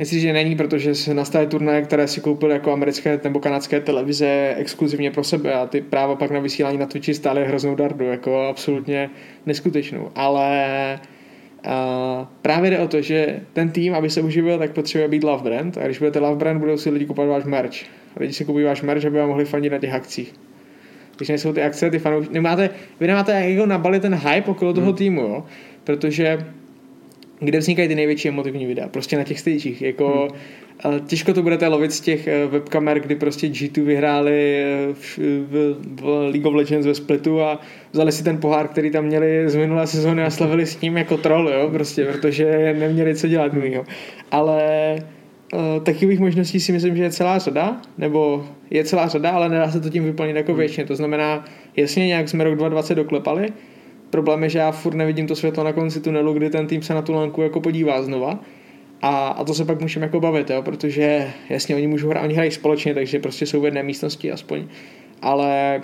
[0.00, 4.54] Myslím, že není, protože se nastaly turnaje, které si koupily jako americké nebo kanadské televize
[4.56, 8.40] exkluzivně pro sebe a ty práva pak na vysílání na Twitchi stály hroznou dardu, jako
[8.40, 9.10] absolutně
[9.46, 10.10] neskutečnou.
[10.14, 11.00] Ale
[11.64, 15.42] a právě jde o to, že ten tým, aby se uživil, tak potřebuje být love
[15.42, 17.76] brand a když budete love brand, budou si lidi kupovat váš merch.
[18.16, 20.34] Lidi si kupují váš merch, aby vám mohli fandit na těch akcích.
[21.16, 24.86] Když nejsou ty akce, ty fanoušky, nemáte, vy nemáte jako nabalit ten hype okolo toho
[24.86, 24.96] hmm.
[24.96, 25.44] týmu, jo?
[25.84, 26.38] protože
[27.40, 30.28] kde vznikají ty největší emotivní videa, prostě na těch stagech, jako
[30.84, 31.00] hmm.
[31.06, 35.76] těžko to budete lovit z těch eh, webkamer, kdy prostě G2 vyhráli eh, v, v,
[36.00, 37.60] v League of Legends ve Splitu a
[37.92, 41.16] vzali si ten pohár, který tam měli z minulé sezóny a slavili s ním jako
[41.16, 43.84] troll, jo, prostě, protože neměli co dělat mýho.
[44.30, 44.96] Ale
[45.52, 49.70] uh, takových možností si myslím, že je celá řada, nebo je celá řada, ale nedá
[49.70, 50.58] se to tím vyplnit jako hmm.
[50.58, 50.86] většině.
[50.86, 51.44] To znamená,
[51.76, 53.48] jasně nějak jsme rok 2020 doklepali,
[54.10, 56.94] Problém je, že já furt nevidím to světlo na konci tunelu, kdy ten tým se
[56.94, 58.40] na tu lanku jako podívá znova.
[59.02, 62.34] A, a to se pak můžeme jako bavit, jo, protože jasně oni můžou hrát, oni
[62.34, 64.64] hrají společně, takže prostě jsou v jedné místnosti aspoň.
[65.22, 65.82] Ale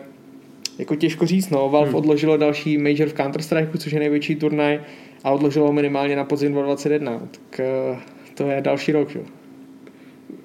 [0.79, 1.97] jako těžko říct, no, Valve hmm.
[1.97, 4.81] odložilo další major v Counter-Strike, což je největší turnaj
[5.25, 7.61] a odložilo minimálně na podzim 2021, tak
[7.93, 7.99] uh,
[8.35, 9.23] to je další rok, jo.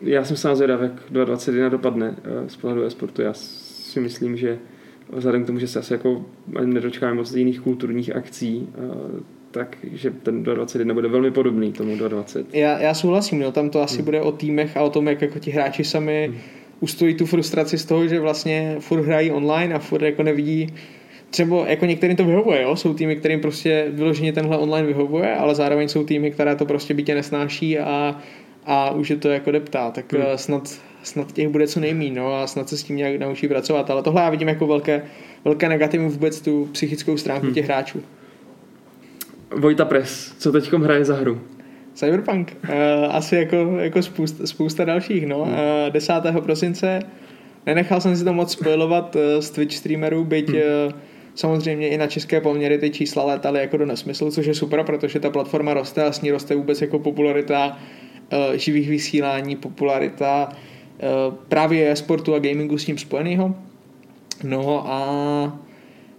[0.01, 3.21] Já jsem sám zvědav, jak 2021 dopadne uh, z pohledu e-sportu.
[3.21, 4.59] Já si myslím, že
[5.11, 6.25] vzhledem k tomu, že se asi jako
[6.65, 8.67] nedočkáme moc jiných kulturních akcí,
[9.51, 12.53] takže ten 2021 bude velmi podobný tomu 2020.
[12.53, 14.05] Já, já souhlasím, no, tam to asi hmm.
[14.05, 16.37] bude o týmech a o tom, jak jako ti hráči sami hmm.
[16.79, 20.73] ustojí tu frustraci z toho, že vlastně furt hrají online a furt jako nevidí
[21.29, 22.75] třeba jako některým to vyhovuje, jo?
[22.75, 26.93] jsou týmy, kterým prostě vyloženě tenhle online vyhovuje, ale zároveň jsou týmy, které to prostě
[26.93, 28.19] bytě nesnáší a,
[28.65, 30.23] a už je to jako deptá, tak hmm.
[30.25, 33.47] Eh, snad snad těch bude co nejmín no, a snad se s tím nějak naučí
[33.47, 33.89] pracovat.
[33.89, 35.03] Ale tohle já vidím jako velké,
[35.45, 37.55] velké negativum vůbec tu psychickou stránku hmm.
[37.55, 38.03] těch hráčů.
[39.55, 41.41] Vojta Press, co teď hraje za hru?
[41.93, 42.57] Cyberpunk.
[42.63, 42.75] Uh,
[43.15, 45.25] asi jako, jako spousta, spousta dalších.
[45.25, 45.43] No.
[45.43, 45.53] Hmm.
[45.53, 46.13] Uh, eh, 10.
[46.39, 46.99] prosince
[47.65, 50.57] nenechal jsem si to moc spojovat uh, z Twitch streamerů, byť hmm.
[50.57, 50.93] uh,
[51.35, 55.19] samozřejmě i na české poměry ty čísla létaly jako do nesmyslu, což je super, protože
[55.19, 57.77] ta platforma roste a s ní roste vůbec jako popularita
[58.33, 60.70] uh, živých vysílání, popularita Eh,
[61.47, 63.55] právě sportu a gamingu s tím spojenýho.
[64.43, 65.59] No a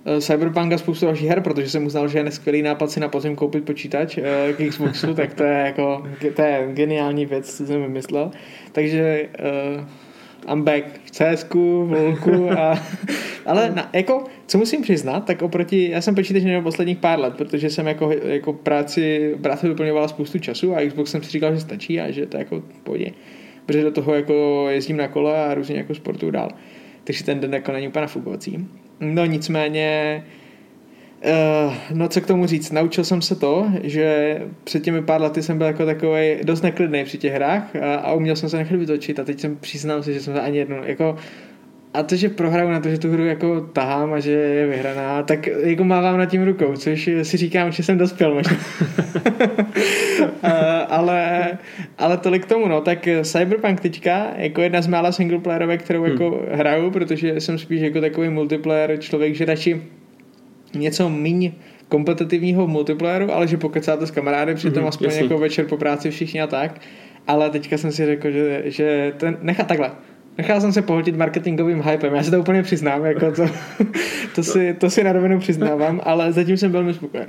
[0.07, 3.09] eh, Cyberpunk a spoustu dalších her, protože jsem uznal, že je neskvělý nápad si na
[3.09, 4.25] podzim koupit počítač uh,
[4.57, 8.31] k Xboxu, tak to je jako to je geniální věc, co jsem vymyslel.
[8.73, 9.29] Takže
[9.77, 9.85] uh,
[10.53, 12.83] I'm back v CSku, v LOLku a,
[13.47, 17.35] ale na, jako, co musím přiznat, tak oproti, já jsem počítač měl posledních pár let,
[17.37, 21.61] protože jsem jako, jako práci, práci vyplňovala spoustu času a Xbox jsem si říkal, že
[21.61, 23.11] stačí a že to jako půjde.
[23.67, 26.51] Protože do toho jako jezdím na kole a různě jako sportu dál.
[27.05, 28.69] Takže ten den jako není úplně nafukovací.
[29.01, 30.23] No nicméně
[31.67, 35.43] Uh, no co k tomu říct, naučil jsem se to, že před těmi pár lety
[35.43, 38.79] jsem byl jako takový dost neklidný při těch hrách a, a uměl jsem se nechat
[38.79, 41.17] vytočit a teď jsem přiznal si, že jsem se ani jednou jako
[41.95, 45.23] a to, že prohraju na to, že tu hru jako tahám a že je vyhraná,
[45.23, 48.57] tak jako mávám nad tím rukou, což si říkám, že jsem dospěl možná.
[50.89, 51.49] ale,
[51.99, 56.31] ale tolik k tomu, no, tak Cyberpunk teďka, jako jedna z mála singleplayerovek, kterou jako
[56.31, 56.59] hmm.
[56.59, 59.83] hraju, protože jsem spíš jako takový multiplayer člověk, že radši
[60.75, 61.53] něco míň
[61.89, 65.23] kompetitivního multiplayeru, ale že pokecáte s kamarády, přitom mm-hmm, aspoň jasný.
[65.23, 66.81] jako večer po práci všichni a tak.
[67.27, 69.91] Ale teďka jsem si řekl, že, že ten, nechat takhle.
[70.39, 73.43] Nechal jsem se pohltit marketingovým hypem, já si to úplně přiznám, jako to,
[74.35, 77.27] to, si, to si na rovinu přiznávám, ale zatím jsem velmi spokojen.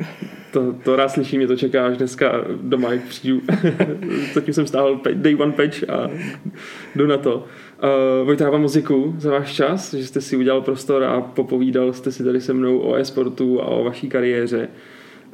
[0.52, 3.42] To, to rád slyším, mě to čeká až dneska doma, jak přijdu.
[4.34, 6.10] zatím jsem stáhl day one patch a
[6.96, 7.36] jdu na to.
[7.38, 8.78] Uh, Vojta, vám moc
[9.18, 12.80] za váš čas, že jste si udělal prostor a popovídal jste si tady se mnou
[12.80, 14.68] o e-sportu a o vaší kariéře.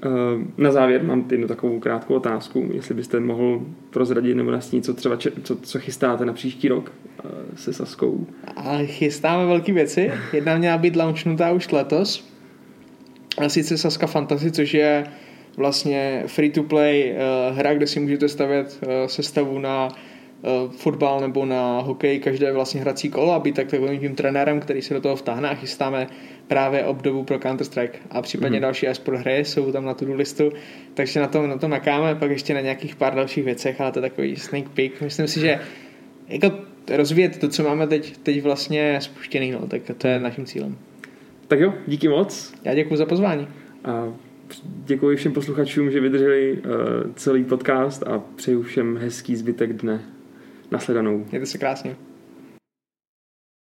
[0.06, 4.94] Uh, na závěr mám jednu takovou krátkou otázku, jestli byste mohl prozradit nebo nastínit, co
[4.94, 6.92] třeba co, co chystáte na příští rok
[7.24, 8.28] uh, se Saskou.
[8.56, 10.12] A chystáme velké věci.
[10.34, 12.30] Jedna měla být launchnutá už letos.
[13.38, 15.04] A sice Saska Fantasy, což je
[15.58, 19.88] vlastně free-to-play uh, hra, kde si můžete stavět sestavu na
[20.78, 24.82] fotbal nebo na hokej každé vlastně hrací kolo a být tak takovým tím trenérem, který
[24.82, 26.08] se do toho vtáhne a chystáme
[26.48, 28.62] právě obdobu pro Counter-Strike a případně mm.
[28.62, 30.52] další esport hry jsou tam na tu listu,
[30.94, 34.00] takže na tom, na tom makáme, pak ještě na nějakých pár dalších věcech, ale to
[34.00, 35.02] je takový sneak peek.
[35.02, 35.60] Myslím si, že
[36.28, 36.52] jako
[36.96, 40.78] rozvíjet to, co máme teď, teď vlastně spuštěný, no, tak to je naším cílem.
[41.48, 42.54] Tak jo, díky moc.
[42.64, 43.48] Já děkuji za pozvání.
[43.86, 44.14] A
[44.86, 46.62] děkuji všem posluchačům, že vydrželi uh,
[47.16, 50.02] celý podcast a přeju všem hezký zbytek dne.
[50.72, 51.26] Nasledanou.
[51.30, 52.09] Mějte se krásně.